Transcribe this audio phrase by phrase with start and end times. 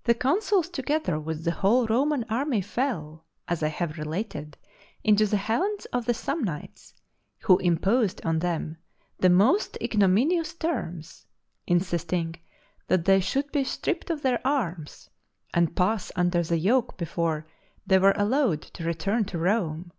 [0.04, 4.56] _The consuls together with the whole Roman army fell, as I have related,
[5.02, 6.94] into the hands of the Samnites,
[7.40, 8.76] who imposed on them
[9.18, 11.26] the most ignominious terms,
[11.66, 12.36] insisting
[12.86, 15.10] that they should be stripped of their arms,
[15.52, 17.44] and pass under the yoke before
[17.84, 19.90] they were allowed to return to Rome.